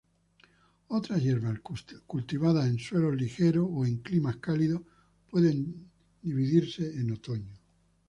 [0.87, 1.59] Otras hierbas
[2.07, 4.81] cultivadas en suelos ligeros o en climas cálidos,
[5.29, 5.91] pueden
[6.23, 7.53] dividirse en otoño.